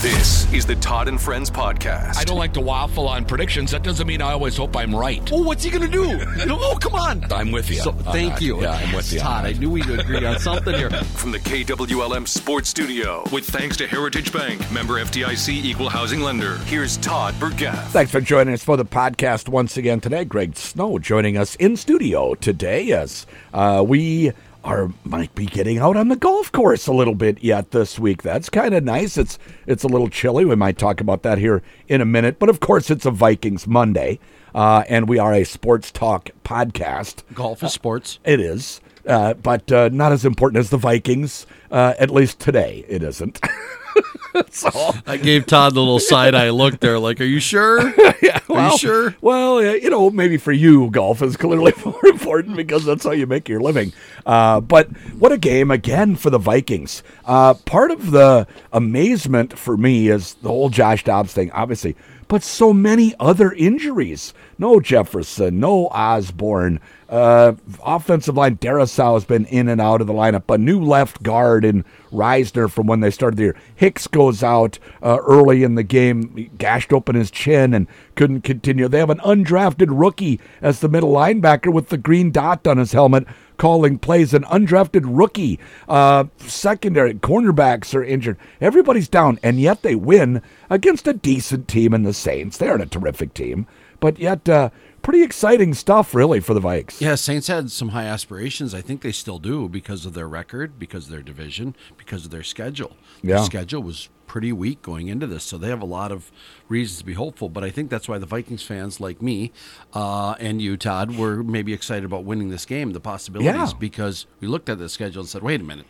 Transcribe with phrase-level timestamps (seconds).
[0.00, 2.18] This is the Todd and Friends podcast.
[2.18, 3.72] I don't like to waffle on predictions.
[3.72, 5.28] That doesn't mean I always hope I'm right.
[5.32, 6.20] Oh, what's he gonna do?
[6.48, 7.24] oh, come on.
[7.32, 7.78] I'm with you.
[7.80, 8.42] So, thank that.
[8.42, 8.62] you.
[8.62, 9.18] Yeah, I'm with you.
[9.18, 10.88] Todd, I knew we'd agree on something here.
[10.88, 16.58] From the KWLM Sports Studio, with thanks to Heritage Bank, member FDIC equal housing lender.
[16.58, 17.90] Here's Todd Burgaff.
[17.90, 20.24] Thanks for joining us for the podcast once again today.
[20.24, 24.32] Greg Snow joining us in studio today as uh, we
[24.64, 28.22] are might be getting out on the golf course a little bit yet this week.
[28.22, 29.16] That's kind of nice.
[29.16, 30.44] It's it's a little chilly.
[30.44, 32.38] We might talk about that here in a minute.
[32.38, 34.18] But of course, it's a Vikings Monday,
[34.54, 37.22] uh, and we are a sports talk podcast.
[37.34, 38.18] Golf is sports.
[38.24, 41.46] It is, uh, but uh, not as important as the Vikings.
[41.70, 43.40] Uh, at least today, it isn't.
[44.50, 44.94] so.
[45.06, 47.92] I gave Todd the little side eye look there, like, "Are you sure?
[48.22, 52.06] yeah, Are you sure?" Well, yeah, you know, maybe for you, golf is clearly more
[52.06, 53.92] important because that's how you make your living.
[54.26, 54.88] Uh, but
[55.18, 57.02] what a game again for the Vikings.
[57.24, 61.96] Uh, part of the amazement for me is the whole Josh Dobbs thing, obviously,
[62.28, 64.34] but so many other injuries.
[64.58, 66.80] No Jefferson, no Osborne.
[67.08, 70.52] Uh, offensive line, Darrisaw has been in and out of the lineup.
[70.52, 73.56] A new left guard in Risner from when they started the year.
[73.74, 78.88] Hicks goes out uh, early in the game, gashed open his chin and couldn't continue.
[78.88, 82.92] They have an undrafted rookie as the middle linebacker with the green dot on his
[82.92, 84.34] helmet calling plays.
[84.34, 85.58] An undrafted rookie.
[85.88, 88.36] Uh, secondary cornerbacks are injured.
[88.60, 92.58] Everybody's down, and yet they win against a decent team in the Saints.
[92.58, 93.66] They aren't a terrific team,
[93.98, 94.70] but yet uh,
[95.02, 97.00] pretty exciting stuff, really, for the Vikes.
[97.00, 98.74] Yeah, Saints had some high aspirations.
[98.74, 102.30] I think they still do because of their record, because of their division, because of
[102.30, 102.96] their schedule.
[103.22, 103.42] Their Yeah.
[103.44, 106.30] schedule was pretty weak going into this, so they have a lot of
[106.68, 107.48] reasons to be hopeful.
[107.48, 109.52] But I think that's why the Vikings fans like me
[109.94, 113.78] uh, and you, Todd, were maybe excited about winning this game, the possibilities, Yeah.
[113.78, 115.86] because we looked at the schedule and said, wait a minute.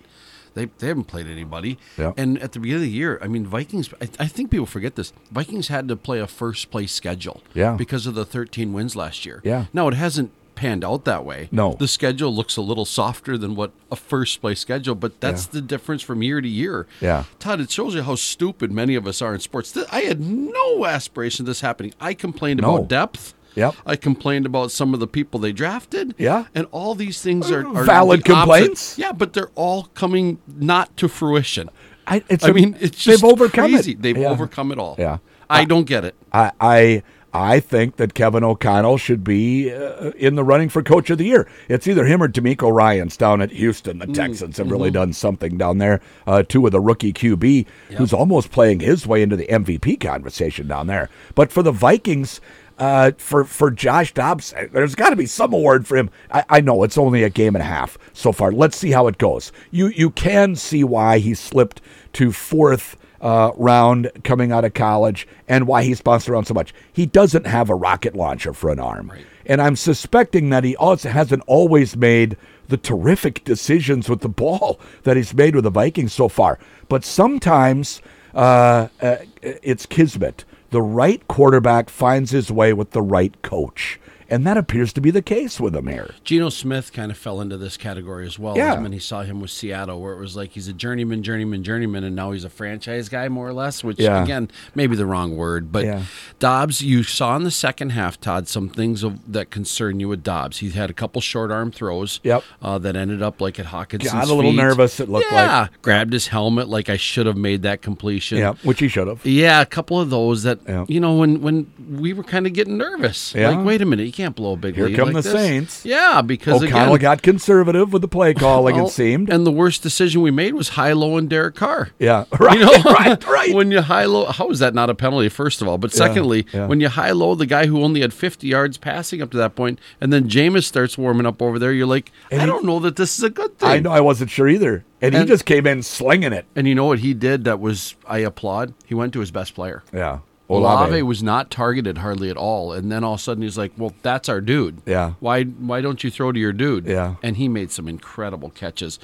[0.59, 1.79] They, they haven't played anybody.
[1.97, 2.13] Yeah.
[2.17, 4.97] And at the beginning of the year, I mean, Vikings, I, I think people forget
[4.97, 5.13] this.
[5.31, 7.75] Vikings had to play a first place schedule Yeah.
[7.77, 9.41] because of the 13 wins last year.
[9.45, 9.67] Yeah.
[9.73, 11.49] Now, it hasn't panned out that way.
[11.53, 11.75] No.
[11.75, 15.51] The schedule looks a little softer than what a first place schedule, but that's Yeah.
[15.53, 16.89] the difference from year to year.
[17.01, 17.25] Yeah.
[17.39, 19.77] Todd, it shows you how stupid many of us are in sports.
[19.93, 21.95] I had no aspiration of this happening.
[22.01, 22.75] I complained No.
[22.75, 23.35] about depth.
[23.59, 23.75] Yep.
[23.85, 26.15] I complained about some of the people they drafted.
[26.17, 26.47] Yeah.
[26.55, 28.57] And all these things are, are Valid the opposite.
[28.59, 28.99] complaints.
[28.99, 31.69] Yeah, but they're all coming not to fruition.
[32.07, 33.93] I, I a- mean, it's just they've overcome crazy.
[33.93, 34.03] it.
[34.03, 34.29] They've Yeah.
[34.31, 34.97] overcome it all.
[34.99, 35.19] Yeah.
[35.51, 36.15] I don't get it.
[36.33, 37.03] I, I
[37.35, 41.27] I think that Kevin O'Connell should be uh, in the running for Coach of the
[41.27, 41.47] Year.
[41.69, 43.99] It's either him or DeMeco Ryans down at Houston.
[43.99, 46.01] The Texans have really done something down there.
[46.27, 47.67] Uh, two with a rookie QB
[47.99, 51.11] who's almost playing his way into the MVP conversation down there.
[51.35, 52.41] But for the Vikings.
[52.79, 56.11] Uh, for for Josh Dobbs, uh, there's got to be some award for him.
[56.31, 58.53] I, I know it's only a game and a half so far.
[58.53, 59.51] Let's see how it goes.
[59.73, 61.81] You you can see why he slipped
[62.15, 66.73] to fourth uh, round coming out of college and why he's bounced around so much.
[66.93, 69.13] He doesn't have a rocket launcher for an arm.
[69.47, 72.37] And I'm suspecting that he also hasn't always made
[72.69, 76.59] the terrific decisions with the ball that he's made with the Vikings so far.
[76.89, 78.03] But sometimes
[78.35, 80.45] uh, uh, it's kismet.
[80.71, 83.99] The right quarterback finds his way with the right coach.
[84.31, 86.15] And that appears to be the case with him here.
[86.23, 88.57] Geno Smith kind of fell into this category as well.
[88.59, 88.79] Yeah.
[88.81, 92.05] When he saw him with Seattle, where it was like he's a journeyman, journeyman, journeyman,
[92.05, 94.23] and now he's a franchise guy, more or less, which, Yeah.
[94.23, 95.73] again, maybe the wrong word.
[95.73, 96.03] But Yeah.
[96.39, 100.23] Dobbs, you saw in the second half, Todd, some things of, that concern you with
[100.23, 100.59] Dobbs.
[100.59, 102.45] He had a couple short arm throws Yep.
[102.61, 104.57] uh, that ended up like at Hockenson's Got a little feet.
[104.59, 105.61] nervous, it looked yeah.
[105.63, 105.83] like.
[105.83, 108.37] Grabbed his helmet like I should have made that completion.
[108.39, 109.25] Yeah, which he should have.
[109.25, 110.85] Yeah, a couple of those that Yeah.
[110.87, 111.67] you know when when
[111.99, 113.35] we were kind of getting nervous.
[113.35, 113.51] Yeah.
[113.51, 115.33] Like, wait a minute, can't blow a big Here lead come like the this.
[115.33, 115.85] Saints.
[115.85, 119.31] Yeah, because O'Connell again, got conservative with the play calling, well, it seemed.
[119.31, 121.91] And the worst decision we made was high low and Derek Carr.
[122.01, 123.55] yeah, right, You know, right, right.
[123.55, 125.29] When you high low, how is that not a penalty?
[125.29, 126.67] First of all, but secondly, yeah.
[126.67, 129.55] when you high low the guy who only had 50 yards passing up to that
[129.55, 132.65] point, and then Jameis starts warming up over there, you're like, And I he- don't
[132.65, 133.69] know that this is a good thing.
[133.69, 134.85] I know I wasn't sure either.
[135.01, 136.45] And, he just came in slinging it.
[136.57, 137.45] And you know what he did?
[137.45, 138.75] That was I applaud.
[138.85, 139.85] He went to his best player.
[139.93, 140.19] Yeah.
[140.49, 143.73] Olave was not targeted hardly at all, and then all of a sudden he's like,
[143.77, 144.81] "Well, that's our dude.
[144.87, 145.15] Yeah.
[145.21, 146.87] Why why don't you throw to your dude?
[146.87, 147.17] Yeah.
[147.23, 148.99] And he made some incredible catches.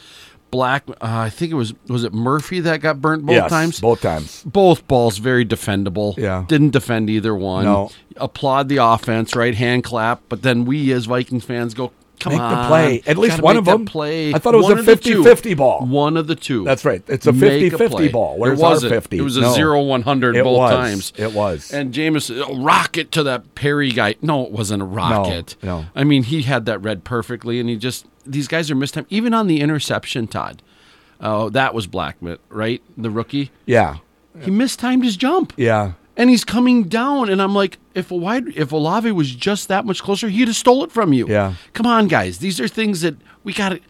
[0.50, 3.81] Black, uh, I think it was was it Murphy that got burnt both yes, times.
[3.81, 4.43] Both times.
[4.44, 6.17] Both balls very defendable.
[6.17, 6.44] Yeah.
[6.49, 7.64] Didn't defend either one.
[7.64, 7.91] No.
[8.17, 12.40] Applaud the offense, right hand clap, but then we as Vikings fans go, Come Make
[12.40, 13.02] the play.
[13.06, 13.84] At least one of them.
[13.84, 14.32] Play.
[14.32, 15.84] I thought it was One a of 50-50 ball.
[15.84, 16.64] One of the two.
[16.64, 17.02] That's right.
[17.08, 18.38] It's a Make 50-50 ball.
[18.38, 18.93] Where's it wasn't.
[18.93, 19.19] 50?
[19.19, 19.52] It was a No.
[19.52, 20.70] 0 100 It both was.
[20.70, 21.12] times.
[21.16, 21.72] It was.
[21.72, 24.14] And James, rocket to that Perry guy.
[24.22, 25.56] No, it wasn't a rocket.
[25.62, 25.87] no.
[25.94, 29.06] I mean, he had that read perfectly, and he just, these guys are missed time.
[29.10, 30.62] Even on the interception, Todd.
[31.20, 32.82] Oh, that was Blackmon, right?
[32.96, 33.50] The rookie.
[33.67, 33.96] Yeah.
[34.40, 35.52] he mistimed his jump.
[35.56, 35.93] Yeah.
[36.16, 39.84] And he's coming down, and I'm like, if a wide, if Olave was just that
[39.84, 41.26] much closer, he'd have stole it from you.
[41.28, 41.55] Yeah.
[41.72, 42.38] Come on, guys.
[42.38, 43.81] These are things that we got to.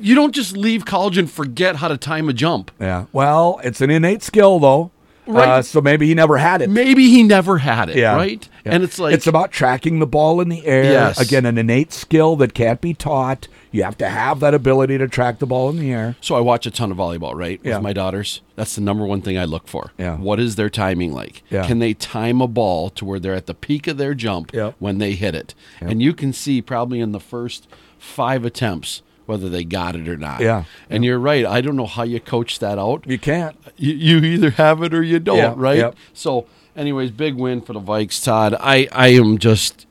[0.00, 2.70] You don't just leave college and forget how to time a jump.
[2.80, 3.06] Yeah.
[3.12, 4.90] Well, it's an innate skill, though.
[5.32, 5.48] Right.
[5.48, 6.70] Uh, so maybe he never had it.
[6.70, 7.96] Maybe he never had it.
[7.96, 8.16] Yeah.
[8.16, 8.48] Right.
[8.64, 8.72] Yeah.
[8.74, 10.84] And it's like it's about tracking the ball in the air.
[10.84, 11.20] Yes.
[11.20, 13.48] Again, an innate skill that can't be taught.
[13.72, 16.16] You have to have that ability to track the ball in the air.
[16.20, 17.60] So I watch a ton of volleyball, right?
[17.62, 17.76] Yeah.
[17.76, 18.40] With my daughters.
[18.56, 19.92] That's the number one thing I look for.
[19.96, 20.16] Yeah.
[20.16, 21.42] What is their timing like?
[21.50, 21.66] Yeah.
[21.66, 24.74] Can they time a ball to where they're at the peak of their jump Yep.
[24.80, 25.54] when they hit it?
[25.80, 27.68] And you can see probably in the first
[27.98, 30.40] five attempts whether they got it or not.
[30.40, 30.64] Yeah.
[30.90, 31.46] And you're right.
[31.46, 33.06] I don't know how you coach that out.
[33.06, 33.56] You can't.
[33.76, 35.78] You, you either have it or you don't, Yeah, right?
[35.78, 35.94] yep.
[36.12, 38.56] So, anyways, big win for the Vikes, Todd.
[38.58, 39.86] I, I am just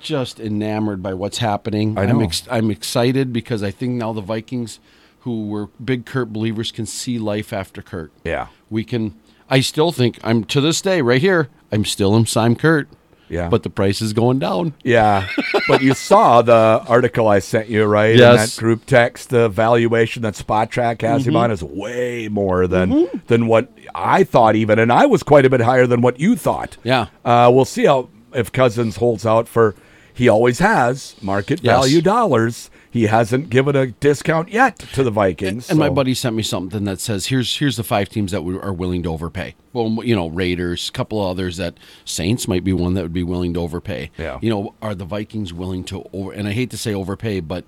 [0.00, 1.96] just enamored by what's happening.
[1.96, 4.80] I I'm ex- I'm excited because I think now the Vikings,
[5.20, 8.12] who were big Kirk believers, can see life after Kirk.
[8.22, 8.48] Yeah.
[8.68, 9.14] We can.
[9.48, 11.48] I still think I'm to this day right here.
[11.70, 12.88] I'm still in Sim Kirk.
[13.32, 13.48] Yeah.
[13.48, 14.74] But the price is going down.
[14.84, 15.26] Yeah,
[15.68, 18.14] but you saw the article I sent you, right?
[18.14, 18.30] Yes.
[18.30, 23.08] In that group text, the valuation that Spotrac has him on is way more than
[23.28, 26.36] than what I thought, even, and I was quite a bit higher than what you
[26.36, 26.76] thought.
[26.84, 27.06] Yeah.
[27.24, 29.74] Uh, we'll see how if Cousins holds out for.
[30.14, 31.74] He always has market Yes.
[31.74, 32.68] value dollars.
[32.92, 35.70] He hasn't given a discount yet to the Vikings.
[35.70, 38.58] And my buddy sent me something that says here's here's the five teams that we
[38.58, 39.54] are willing to overpay.
[39.72, 43.12] Well, you know, Raiders, a couple of others that Saints might be one that would
[43.14, 44.10] be willing to overpay.
[44.18, 44.38] Yeah.
[44.42, 46.32] You know, are the Vikings willing to over?
[46.32, 47.64] And I hate to say overpay, but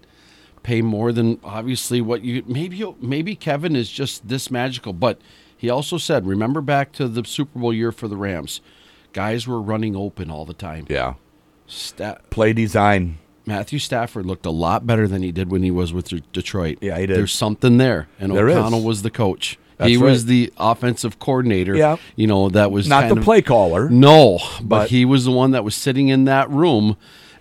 [0.63, 5.19] pay more than obviously what you maybe maybe Kevin is just this magical, but
[5.57, 8.61] he also said, remember back to the Super Bowl year for the Rams,
[9.15, 10.85] guys were running open all the time.
[10.91, 11.15] yeah,
[11.67, 13.19] Stat, play design.
[13.47, 16.79] Matthew Stafford looked a lot better than he did when he was with Detroit.
[16.81, 17.17] Yeah, he did.
[17.17, 18.57] There's something there, and There is.
[18.57, 19.59] O'Connell was the coach.
[19.77, 21.75] That's he was the offensive coordinator.
[21.75, 21.97] Yeah.
[22.17, 23.89] you know that was Not the of- play caller.
[23.91, 26.97] No, but, But- he was the one that was sitting in that room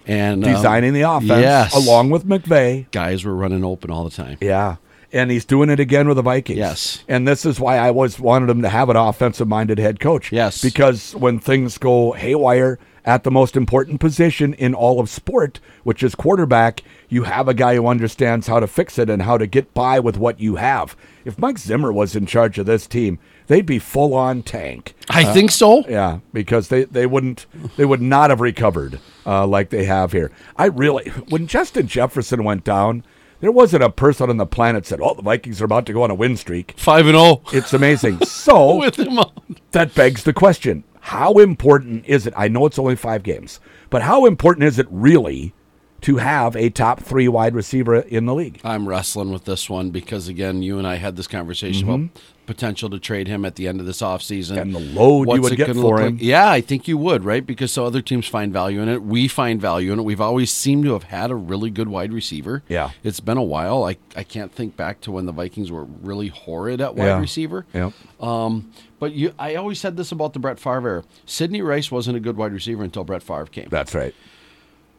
[0.08, 2.92] and um, Designing the offense Yes, along with McVay.
[2.92, 4.38] guys were running open all the time.
[4.42, 4.76] Yeah.
[5.14, 6.58] And he's doing it again with the Vikings.
[6.58, 7.04] Yes.
[7.08, 10.32] And this is why I always wanted him to have an offensive minded head coach.
[10.32, 10.60] Yes.
[10.62, 16.04] Because when things go haywire at the most important position in all of sport, which
[16.04, 19.48] is quarterback, you have a guy who understands how to fix it and how to
[19.48, 20.96] get by with what you have.
[21.26, 24.94] If Mike Zimmer was in charge of this team, they'd be full on tank.
[25.10, 25.84] I think so.
[25.88, 27.46] Yeah, because they, they wouldn't
[27.78, 30.32] they would not have recovered uh, like they have here.
[30.56, 33.04] I really when Justin Jefferson went down,
[33.40, 36.04] there wasn't a person on the planet said, "Oh, the Vikings are about to go
[36.04, 38.20] on a win streak." Five and zero It's amazing.
[38.26, 39.58] So with him on.
[39.72, 42.34] that begs the question: How important is it?
[42.38, 43.60] I know it's only five games,
[43.90, 45.54] but how important is it really
[46.04, 48.60] to have a top three wide receiver in the league?
[48.64, 52.10] I'm wrestling with this one because again, you and I had this conversation about
[52.46, 54.52] potential to trade him at the end of this offseason.
[54.52, 54.58] Mm-hmm.
[54.60, 56.16] And the load you would get for him.
[56.16, 56.22] like?
[56.22, 57.46] Yeah, I think you would, right?
[57.46, 59.02] Because so other teams find value in it.
[59.02, 60.04] We find value in it.
[60.04, 62.62] We've always seemed to have had a really good wide receiver.
[62.68, 62.92] Yeah.
[63.04, 63.86] It's been a while.
[63.86, 67.20] I, I can't think back to when the Vikings were really horrid at wide Yeah.
[67.20, 67.66] receiver.
[67.74, 67.92] Yeah.
[68.20, 71.04] Um, but you, I always said this about the Brett Favre era.
[71.26, 73.68] Sidney Rice wasn't a good wide receiver until Brett Favre came.
[73.70, 74.14] That's right.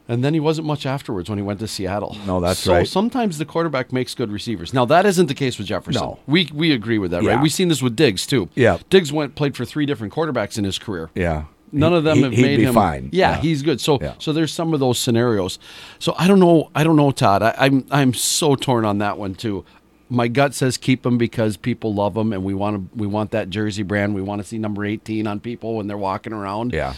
[0.07, 2.15] And then he wasn't much afterwards when he went to Seattle.
[2.27, 2.87] No, that's so right.
[2.87, 4.73] sometimes the quarterback makes good receivers.
[4.73, 6.01] Now that isn't the case with Jefferson.
[6.01, 6.19] No.
[6.27, 7.31] We we agree with that, Yeah.
[7.35, 7.41] right?
[7.41, 8.49] We've seen this with Diggs too.
[8.53, 8.77] Yeah.
[8.91, 11.09] Diggs went played for three different quarterbacks in his career.
[11.15, 11.45] Yeah.
[11.71, 13.09] None He- of them he- have made him fine.
[13.11, 13.41] Yeah, Yeah.
[13.41, 13.81] he's good.
[13.81, 14.13] So Yeah.
[14.19, 15.57] so there's some of those scenarios.
[15.97, 16.69] So I don't know.
[16.75, 17.41] I don't know, Todd.
[17.41, 19.65] I, I'm I'm so torn on that one too.
[20.07, 22.97] My gut says keep him because people love him, and we want to.
[22.97, 24.13] We want that jersey brand.
[24.13, 26.73] We want to see number 18 on people when they're walking around.
[26.73, 26.93] Yeah.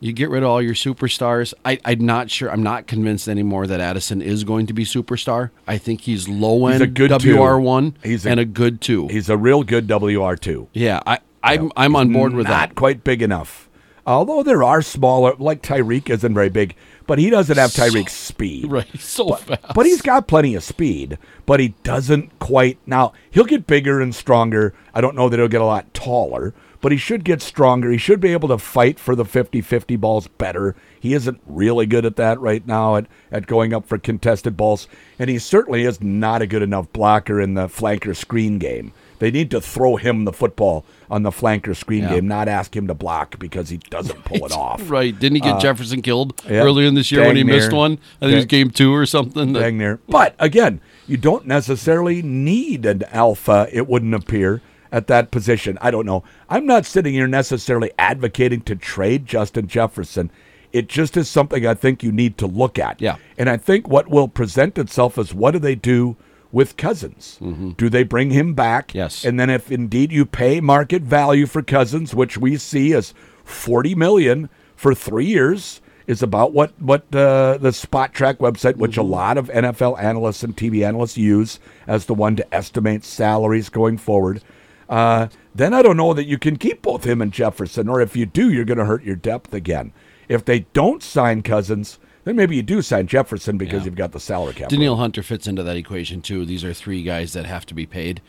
[0.00, 1.54] You get rid of all your superstars.
[1.64, 2.50] I, I'm not sure.
[2.50, 5.50] I'm not convinced anymore that Addison is going to be superstar.
[5.66, 7.10] I think he's low end He's a good.
[7.24, 9.08] WR one He's a- and a good two.
[9.08, 10.68] He's a real good WR two.
[10.74, 12.74] yeah, I, I'm I'm on board with not that.
[12.74, 13.68] quite big enough.
[14.06, 16.74] Although there are smaller, like Tyreek isn't very big,
[17.06, 18.66] but he doesn't have Tyreek's speed.
[18.70, 19.62] Right, so fast.
[19.74, 22.78] But he's got plenty of speed, but he doesn't quite.
[22.86, 24.74] Now, he'll get bigger and stronger.
[24.92, 26.52] I don't know that he'll get a lot taller,
[26.84, 27.90] but he should get stronger.
[27.90, 30.76] He should be able to fight for the 50 50 balls better.
[31.00, 34.86] He isn't really good at that right now, at, at going up for contested balls.
[35.18, 38.92] And he certainly is not a good enough blocker in the flanker screen game.
[39.18, 42.16] They need to throw him the football on the flanker screen Yeah.
[42.16, 44.90] game, not ask him to block because he doesn't pull it off.
[44.90, 45.18] Right?
[45.18, 47.72] Didn't he get Jefferson killed Uh, yeah, earlier in this year when he dang missed
[47.72, 47.98] one?
[48.20, 49.54] I think it was game two or something.
[49.54, 50.00] Dang near.
[50.06, 54.60] But again, you don't necessarily need an alpha, it wouldn't appear,
[54.94, 55.76] at that position.
[55.80, 56.22] I don't know.
[56.48, 60.30] I'm not sitting here necessarily advocating to trade Justin Jefferson.
[60.72, 63.00] It just is something I think you need to look at.
[63.00, 63.16] Yeah.
[63.36, 66.16] And I think what will present itself is what do they do
[66.52, 67.38] with Cousins.
[67.76, 68.88] Do they bring him back?
[68.88, 68.98] Mm-hmm.
[68.98, 69.24] Yes.
[69.24, 73.96] And then if indeed you pay market value for Cousins, which we see as 40
[73.96, 79.36] million for 3 years is about what what uh, the Spotrac website, which a lot
[79.38, 81.58] of NFL analysts and TV analysts use
[81.88, 84.40] as the one to estimate salaries going forward.
[84.88, 88.16] Uh, then I don't know that you can keep both him and Jefferson, or if
[88.16, 89.92] you do, you're going to hurt your depth again.
[90.28, 93.84] If they don't sign Cousins, then maybe you do sign Jefferson because Yeah.
[93.86, 94.68] you've got the salary cap.
[94.70, 96.44] Danielle Hunter fits into that equation too.
[96.44, 98.20] These are three guys that have to be paid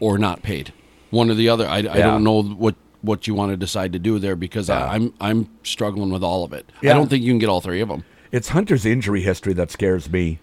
[0.00, 0.72] or not paid,
[1.10, 1.66] one or the other.
[1.66, 4.94] I, I don't know what what you want to decide to do there because I,
[4.94, 6.70] I'm I'm struggling with all of it.
[6.80, 6.92] Yeah.
[6.92, 8.04] I don't think you can get all three of them.
[8.30, 10.38] It's Hunter's injury history that scares me.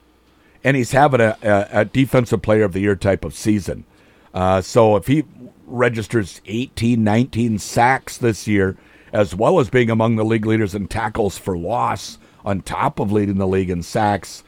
[0.63, 3.85] And he's having a, a, a defensive player of the year type of season.
[4.33, 5.23] Uh, so if he
[5.69, 8.77] registers 18, 19 sacks this year,
[9.13, 13.11] as well as being among the league leaders in tackles for loss, on top of
[13.11, 14.43] leading the league in sacks,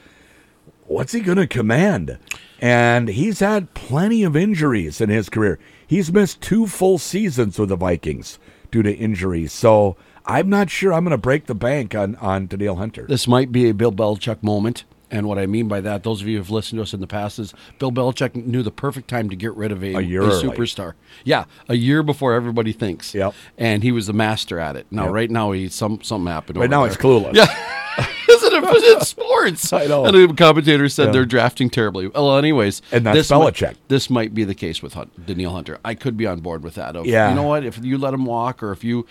[0.86, 2.18] what's he going to command?
[2.60, 5.60] And he's had plenty of injuries in his career.
[5.86, 9.52] He's missed two full seasons with the Vikings due to injuries.
[9.52, 13.06] So I'm not sure I'm going to break the bank on, on Danielle Hunter.
[13.08, 14.84] This might be a Bill Belichick moment.
[15.12, 17.08] And what I mean by that, those of you who've listened to us in the
[17.08, 20.22] past, is Bill Belichick knew the perfect time to get rid of a, A year
[20.24, 20.94] a superstar.
[21.26, 23.14] Yeah, a year before everybody thinks.
[23.14, 23.34] Yep.
[23.58, 24.88] And he was the master at it.
[24.90, 25.14] Now, Yep.
[25.14, 26.58] right now, he some something happened.
[26.58, 26.90] Right over now there.
[26.90, 27.34] he's clueless.
[27.36, 27.46] Yeah.
[28.30, 28.64] Isn't it?
[28.64, 29.74] It's sports.
[29.74, 30.06] I know.
[30.06, 31.12] And the commentator said Yeah.
[31.12, 32.08] they're drafting terribly.
[32.08, 33.76] Well, anyways, And that's this might- Belichick.
[33.90, 35.78] this might be the case with Hunt, Danielle Hunter.
[35.84, 36.96] I could be on board with that.
[36.96, 37.28] Of, Yeah.
[37.30, 37.66] You know what?
[37.66, 39.06] If you let him walk, or if you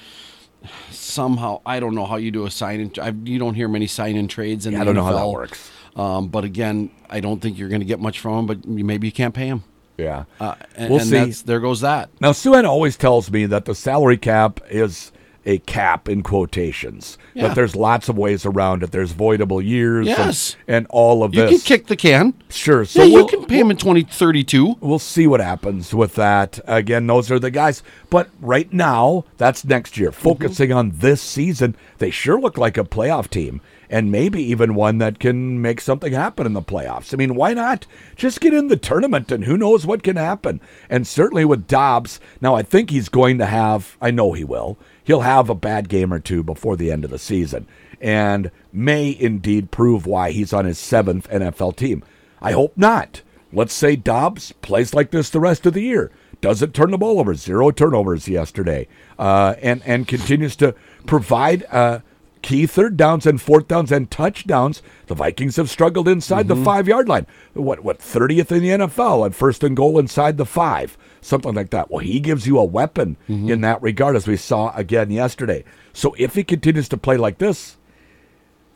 [0.90, 2.92] somehow, I don't know how you do a sign in.
[3.00, 5.28] I, you don't hear many sign in trades and Yeah, I don't know how that
[5.28, 5.70] works.
[5.96, 8.46] Um, but again, I don't think you're going to get much from him.
[8.46, 9.64] But maybe you can't pay him.
[9.98, 10.24] Yeah.
[10.38, 11.16] Uh, and, we'll and see.
[11.16, 12.10] That's, there goes that.
[12.20, 15.12] Now, Suan always tells me that the salary cap is
[15.46, 17.16] a cap in quotations.
[17.34, 17.48] Yeah.
[17.48, 18.92] That there's lots of ways around it.
[18.92, 20.56] There's voidable years and- Yes.
[20.68, 21.52] and, all of You this.
[21.52, 22.34] You can kick the can.
[22.50, 22.84] Sure.
[22.84, 24.76] So yeah, you we'll- can pay him in 2032.
[24.80, 26.60] We'll see what happens with that.
[26.66, 27.82] Again, those are the guys.
[28.10, 30.10] But right now, that's next year.
[30.10, 30.22] Mm-hmm.
[30.22, 33.60] Focusing on this season, they sure look like a playoff team.
[33.90, 37.12] And maybe even one that can make something happen in the playoffs.
[37.12, 37.86] I mean, why not?
[38.14, 40.60] Just get in the tournament and who knows what can happen.
[40.88, 44.78] And certainly with Dobbs, now I think he's going to have, I know he will,
[45.02, 47.66] he'll have a bad game or two before the end of the season.
[48.00, 52.04] And may indeed prove why he's on his seventh NFL team.
[52.40, 53.22] I hope not.
[53.52, 56.12] Let's say Dobbs plays like this the rest of the year.
[56.40, 57.34] Doesn't turn the ball over.
[57.34, 61.98] Zero turnovers yesterday, uh, and and continues to provide uh,
[62.42, 64.82] key third downs and fourth downs and touchdowns.
[65.06, 66.64] The Vikings have struggled inside the mm-hmm.
[66.64, 67.26] five yard line.
[67.54, 71.70] What what thirtieth in the NFL at first and goal inside the five, something like
[71.70, 71.90] that.
[71.90, 73.50] Well, he gives you a weapon mm-hmm.
[73.50, 75.64] in that regard, as we saw again yesterday.
[75.92, 77.76] So if he continues to play like this,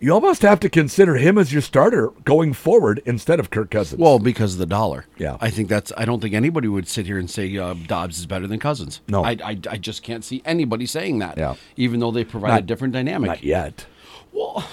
[0.01, 4.01] you almost have to consider him as your starter going forward instead of Kirk Cousins.
[4.01, 5.07] Well, because of the dollar.
[5.17, 5.39] Yeah.
[5.41, 5.93] I think that's.
[5.97, 9.01] I don't think anybody would sit here and say uh, Dobbs is better than Cousins.
[9.09, 9.25] No.
[9.25, 11.39] I, I, I just can't see anybody saying that.
[11.39, 11.55] Yeah.
[11.77, 13.29] Even though they provide Not- a different dynamic.
[13.29, 13.87] not yet.
[14.33, 14.69] Well,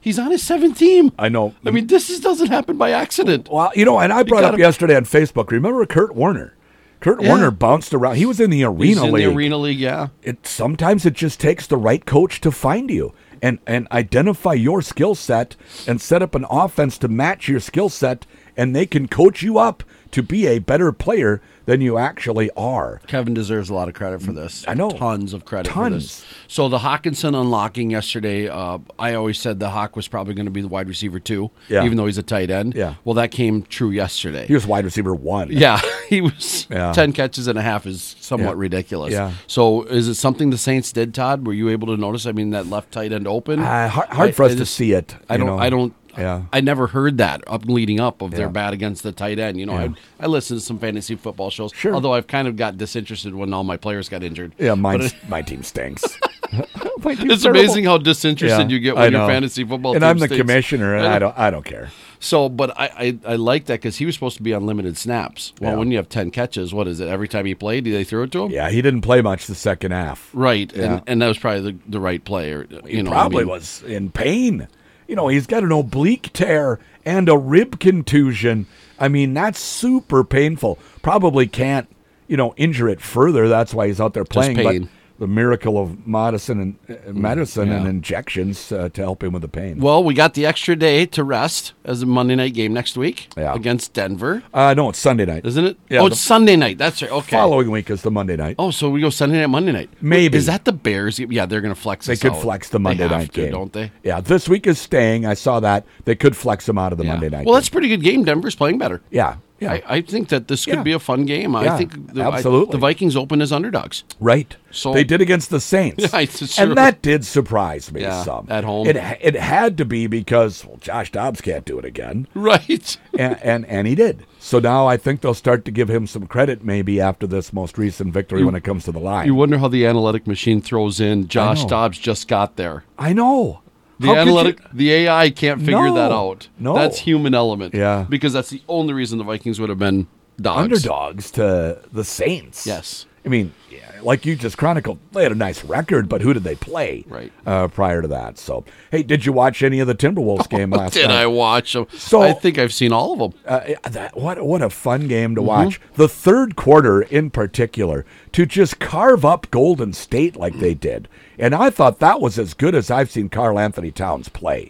[0.00, 1.12] he's on his seventh team.
[1.18, 1.54] I know.
[1.66, 3.48] I mean, this is, doesn't happen by accident.
[3.50, 5.50] Well, you know, and I brought up yesterday on Facebook.
[5.50, 6.54] Remember Kurt Warner?
[7.00, 7.28] Kurt Yeah.
[7.30, 8.16] Warner bounced around.
[8.16, 9.26] He was in the arena He's in league.
[9.26, 9.78] the arena league.
[9.80, 10.08] Yeah.
[10.22, 14.82] It sometimes it just takes the right coach to find you and and identify your
[14.82, 15.56] skill set
[15.86, 19.58] and set up an offense to match your skill set, and they can coach you
[19.58, 19.82] up
[20.12, 23.00] to be a better player than you actually are.
[23.06, 24.64] Kevin deserves a lot of credit for this.
[24.66, 24.90] I know.
[24.90, 25.94] tons of credit for Tons.
[25.94, 26.24] this.
[26.48, 28.48] So the Hockenson unlocking yesterday.
[28.48, 31.50] Uh, I always said the Hawk was probably going to be the wide receiver too,
[31.68, 31.84] Yeah.
[31.84, 32.74] even though he's a tight end.
[32.74, 32.94] Yeah.
[33.04, 34.46] Well, that came true yesterday.
[34.46, 35.48] He was wide receiver one.
[35.52, 36.92] Yeah, he was Yeah.
[36.92, 38.60] ten catches and a half is somewhat Yeah.
[38.62, 39.12] ridiculous.
[39.12, 39.32] Yeah.
[39.46, 41.46] So is it something the Saints did, Todd?
[41.46, 42.26] Were you able to notice?
[42.26, 43.60] I mean, that left tight end open.
[43.60, 45.14] Uh, hard, hard I- for us I to just- see it.
[45.28, 45.46] I don't.
[45.46, 45.58] know.
[45.58, 45.94] I don't.
[46.20, 46.42] Yeah.
[46.52, 48.52] I never heard that up leading up of their Yeah.
[48.52, 49.58] bad against the tight end.
[49.58, 49.88] You know, Yeah.
[50.20, 51.72] I, I listen to some fantasy football shows.
[51.74, 51.94] Sure.
[51.94, 54.52] Although I've kind of got disinterested when all my players got injured.
[54.58, 56.04] Yeah, But mine, it- my team stinks.
[57.02, 57.60] My it's terrible.
[57.60, 59.94] amazing how disinterested Yeah, you get when your fantasy football.
[59.94, 60.40] And I'm the stinks.
[60.42, 61.38] commissioner, and I don't.
[61.38, 61.90] I don't care.
[62.18, 62.86] So, but I,
[63.24, 65.52] I, I like that because he was supposed to be on limited snaps.
[65.60, 67.08] Well, when you have ten catches, what is it?
[67.08, 68.50] Every time he played, did they throw it to him?
[68.50, 70.28] Yeah, he didn't play much the second half.
[70.34, 72.52] Right, and, and that was probably the, the right play.
[72.52, 74.68] Or, you He know, I probably mean- was in pain.
[75.10, 78.66] You know, he's got an oblique tear and a rib contusion.
[78.96, 80.78] I mean, that's super painful.
[81.02, 81.88] Probably can't,
[82.28, 83.48] you know, injure it further.
[83.48, 84.54] That's why he's out there playing.
[84.82, 84.88] But
[85.20, 89.48] the miracle of medicine and uh, medicine and injections uh, to help him with the
[89.48, 89.78] pain.
[89.78, 93.28] Well, we got the extra day to rest as a Monday night game next week
[93.36, 93.54] Yeah.
[93.54, 95.44] against Denver, Uh, no, it's Sunday night.
[95.44, 95.76] isn't it?
[95.90, 96.78] Yeah, oh, it's Sunday night.
[96.78, 97.10] That's right.
[97.12, 97.36] Okay.
[97.36, 98.56] Following week is the Monday night.
[98.58, 99.90] Oh, so we go Sunday night, Monday night.
[100.00, 100.38] Maybe.
[100.38, 101.18] is that the Bears?
[101.18, 102.06] Yeah, they're going to flex.
[102.06, 102.40] They could out.
[102.42, 103.92] flex the Monday night to, game, don't they?
[104.02, 105.26] Yeah, this week is staying.
[105.26, 107.12] I saw that they could flex them out of the Yeah.
[107.12, 107.44] Monday night.
[107.44, 107.58] Well, game.
[107.60, 108.24] that's a pretty good game.
[108.24, 109.02] Denver's playing better.
[109.10, 109.72] Yeah, Yeah.
[109.74, 110.82] I, I think that this could Yeah.
[110.82, 111.52] be a fun game.
[111.52, 112.72] Yeah, I think the, I- absolutely.
[112.72, 114.04] the Vikings open as underdogs.
[114.18, 114.56] Right.
[114.70, 116.02] So- they did against the Saints.
[116.12, 116.64] Yeah, it's true.
[116.68, 118.46] and that did surprise me Yeah, some.
[118.50, 118.86] at home.
[118.86, 122.26] It it had to be because well, Josh Dobbs can't do it again.
[122.34, 122.96] Right.
[123.18, 124.24] and, and and he did.
[124.38, 127.76] So now I think they'll start to give him some credit maybe after this most
[127.76, 129.26] recent victory when it comes to the line.
[129.26, 131.68] You wonder how the analytic machine throws in Josh know.
[131.68, 132.84] Dobbs just got there.
[132.98, 133.60] I know.
[134.00, 136.48] The How analytic, the AI can't figure No, that out.
[136.58, 136.74] no.
[136.74, 137.74] that's human element.
[137.74, 138.06] Yeah.
[138.08, 140.06] because that's the only reason the Vikings would have been
[140.40, 140.58] dogs.
[140.62, 142.66] underdogs to the Saints.
[142.66, 143.04] Yes.
[143.24, 146.42] I mean, yeah, like you just chronicled, they had a nice record, but who did
[146.42, 147.30] they play Right.
[147.46, 148.38] uh, prior to that?
[148.38, 151.12] So, hey, did you watch any of the Timberwolves game last Did night?
[151.14, 151.86] Did I watch them?
[151.96, 153.40] So- I think I've seen all of them.
[153.44, 155.34] Uh, that, what what a fun game Mm-hmm.
[155.34, 155.80] to watch.
[155.94, 161.06] The third quarter in particular to just carve up Golden State like they did.
[161.38, 164.68] And I thought that was as good as I've seen Karl-Anthony Towns play.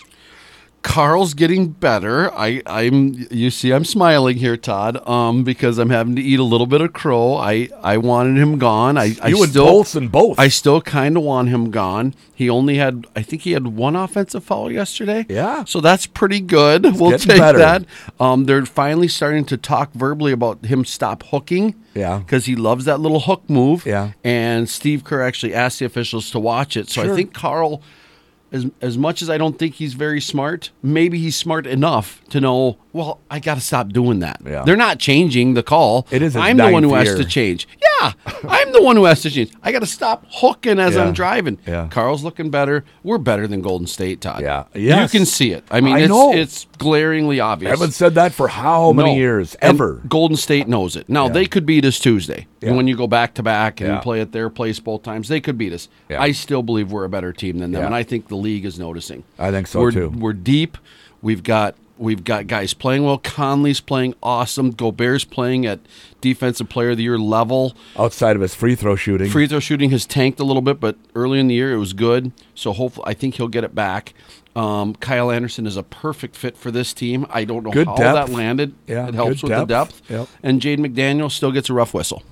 [0.83, 2.33] Karl's getting better.
[2.33, 3.27] I, I'm.
[3.31, 6.81] You see, I'm smiling here, Todd, um, because I'm having to eat a little bit
[6.81, 7.35] of crow.
[7.35, 8.97] I, I wanted him gone.
[8.97, 10.39] I, I You and still, and both.
[10.39, 12.15] I still kind of want him gone.
[12.35, 15.27] He only had, I think he had one offensive foul yesterday.
[15.29, 15.65] Yeah.
[15.65, 16.85] So that's pretty good.
[16.99, 17.59] we'll take better.
[17.59, 17.85] that.
[18.19, 21.75] Um, they're finally starting to talk verbally about him stop hooking.
[21.95, 22.21] Yeah.
[22.21, 23.85] Because he loves that little hook move.
[23.85, 24.13] Yeah.
[24.25, 26.89] And Steve Kerr actually asked the officials to watch it.
[26.89, 27.83] So I think Karl
[28.53, 32.41] as as much as I don't think he's very smart, maybe he's smart enough to
[32.41, 32.79] know.
[32.93, 34.41] Well, I got to stop doing that.
[34.45, 34.65] Yeah.
[34.65, 36.09] They're not changing the call.
[36.11, 37.69] It is I'm the one who ninth has to change.
[38.01, 38.13] Yeah,
[38.49, 39.53] I'm the one who has to change.
[39.63, 41.05] I got to stop hooking as Yeah.
[41.05, 41.59] I'm driving.
[41.69, 41.87] Yeah.
[41.89, 42.85] Karl's looking better.
[43.05, 44.41] We're better than Golden State, Todd.
[44.43, 44.65] Yeah.
[44.75, 45.63] you can see it.
[45.71, 46.33] I mean, I it's know.
[46.33, 47.69] it's glaringly obvious.
[47.69, 49.17] I haven't said that for how many No.
[49.17, 49.55] years?
[49.57, 50.01] And Ever.
[50.09, 51.09] Golden State knows it.
[51.09, 51.33] Now Yeah.
[51.33, 52.69] they could beat us Tuesday, Yeah.
[52.71, 55.41] and when you go back to back and play at their place both times, they
[55.41, 55.89] could beat us.
[56.11, 58.79] I still believe we're a better team than them, and I think the league is
[58.79, 59.25] noticing.
[59.39, 60.11] I think so, we're, too.
[60.11, 60.77] We're deep.
[61.23, 63.19] We've got we've got guys playing well.
[63.19, 64.71] Conley's playing awesome.
[64.71, 65.81] Gobert's playing at
[66.23, 67.77] defensive player of the year level.
[67.99, 69.31] Outside of his free throw shooting.
[69.31, 71.93] Free throw shooting has tanked a little bit, but early in the year it was
[71.93, 72.33] good.
[72.55, 74.15] So hopefully, I think he'll get it back.
[74.57, 77.25] Um, Kyle Anderson is a perfect fit for this team.
[77.31, 78.31] I don't know Good how depth.
[78.31, 78.75] that landed.
[78.87, 80.09] Yeah, it helps with the depth.
[80.09, 80.11] depth.
[80.11, 80.29] Yep.
[80.43, 82.23] And Jade McDaniel still gets a rough whistle.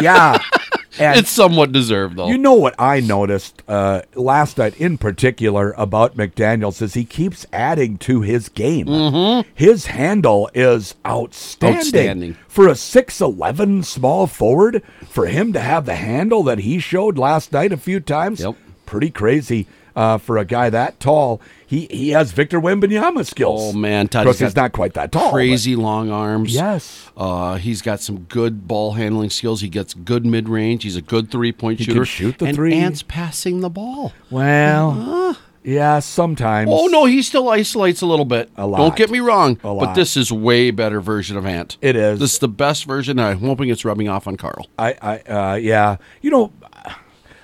[0.00, 0.38] yeah.
[1.00, 2.28] And It's somewhat deserved, though.
[2.28, 7.46] You know what I noticed uh, last night in particular about McDaniels is he keeps
[7.52, 9.44] adding to his game.
[9.54, 11.78] His handle is outstanding.
[11.78, 12.36] Outstanding.
[12.48, 17.52] For a 6'11 small forward, for him to have the handle that he showed last
[17.52, 18.56] night a few times, Yep.
[18.86, 19.66] pretty crazy.
[19.96, 23.74] Uh, for a guy that tall, he, he has Victor Wembanyama skills.
[23.74, 25.24] Oh, man, Todd, he's not quite that tall.
[25.24, 26.54] but- Crazy long arms.
[26.54, 27.10] Yes.
[27.16, 29.60] Uh, he's got some good ball handling skills.
[29.60, 30.84] He gets good mid range.
[30.84, 32.04] He's a good three point shooter.
[32.04, 32.74] shoot the and three.
[32.74, 34.12] Ant's passing the ball.
[34.30, 36.70] Well, yeah, sometimes.
[36.72, 38.50] Oh no, he still isolates a little bit.
[38.56, 38.78] A lot.
[38.78, 41.76] Don't get me wrong, A but this is way better version of Ant.
[41.82, 42.18] It is.
[42.20, 43.18] This is the best version.
[43.18, 44.66] I'm hoping it's rubbing off on Karl.
[44.78, 45.96] I, I, uh, yeah.
[46.22, 46.52] You know,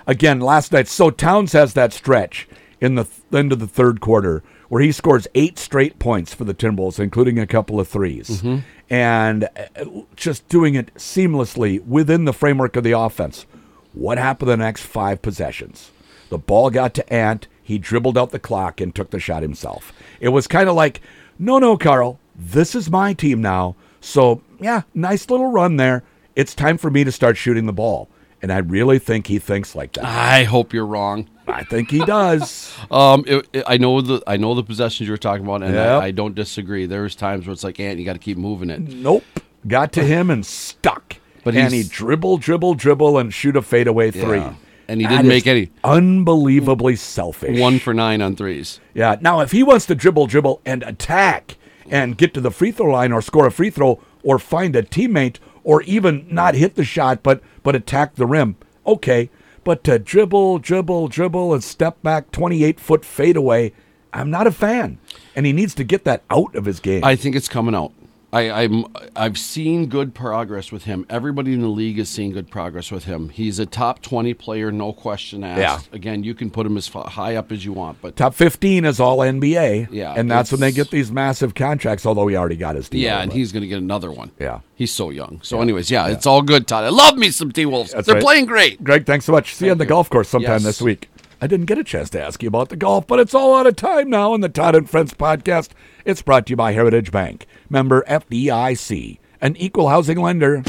[0.06, 0.88] again, last night.
[0.88, 2.48] So Towns has that stretch
[2.80, 6.44] in the th- end of the third quarter where he scores eight straight points for
[6.44, 9.84] the Timberwolves, including a couple of 3s and uh,
[10.16, 13.46] just doing it seamlessly within the framework of the offense.
[13.92, 15.90] What happened the next five possessions?
[16.28, 17.46] The ball got to Ant.
[17.62, 19.92] He dribbled out the clock and took the shot himself.
[20.20, 21.00] It was kind of like,
[21.38, 23.76] no, no, Karl, this is my team now.
[24.00, 26.02] So, yeah, nice little run there.
[26.36, 28.08] It's time for me to start shooting the ball.
[28.44, 30.04] And I really think he thinks like that.
[30.04, 31.30] I hope you're wrong.
[31.48, 32.70] I think he does.
[32.90, 35.72] Um, it, it- I know the I know the possessions you were talking about, and
[35.74, 36.02] Yep.
[36.02, 36.84] I, I don't disagree.
[36.84, 38.80] There's times where it's like, Ant, you got to keep moving it.
[38.80, 39.24] nope.
[39.66, 41.16] Got to him and stuck.
[41.44, 44.38] But and he dribble, dribble, dribble, and shoot a fadeaway three.
[44.40, 44.54] Yeah.
[44.88, 45.70] And he didn't make is any.
[45.82, 47.58] Unbelievably selfish.
[47.58, 48.80] One for nine on threes.
[48.92, 49.16] Yeah.
[49.22, 51.56] Now, if he wants to dribble, dribble, and attack
[51.88, 54.82] and get to the free throw line or score a free throw or find a
[54.82, 58.54] teammate or even not hit the shot but but attack the rim,
[58.86, 59.30] okay.
[59.64, 63.72] But to dribble, dribble, dribble, and step back 28 foot fadeaway,
[64.12, 64.98] I'm not a fan.
[65.34, 67.02] And he needs to get that out of his game.
[67.02, 67.92] I think it's coming out.
[68.34, 71.06] I, I'm I've seen good progress with him.
[71.08, 73.28] Everybody in the league is seeing good progress with him.
[73.28, 75.88] He's a top twenty player, no question asked.
[75.90, 75.96] Yeah.
[75.96, 78.98] Again, you can put him as high up as you want, but Top 15 is
[78.98, 79.88] all NBA.
[79.90, 83.00] Yeah, And that's when they get these massive contracts, although he already got his deal.
[83.02, 84.30] yeah, and but- he's going to get another one.
[84.40, 84.60] Yeah.
[84.74, 85.40] he's so young.
[85.42, 86.84] So, anyways, yeah, it's all good, Todd.
[86.84, 87.92] I love me some T Wolves.
[87.92, 88.22] They're right.
[88.22, 88.82] playing great.
[88.82, 89.54] Greg, thanks so much.
[89.54, 89.88] See you on the you.
[89.88, 90.62] golf course sometime Yes.
[90.64, 91.08] this week.
[91.44, 93.66] I didn't get a chance to ask you about the golf, but it's all out
[93.66, 95.72] of time now in the Todd and Friends podcast.
[96.06, 100.62] It's brought to you by Heritage Bank, member FDIC, an equal housing lender.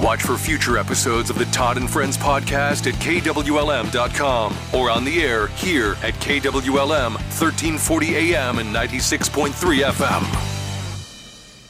[0.00, 5.22] Watch for future episodes of the Todd and Friends podcast at KWLM.com or on the
[5.22, 9.50] air here at KWLM 1340 AM and 96.3
[9.90, 10.59] FM.